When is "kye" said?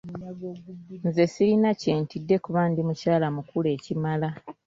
1.81-1.93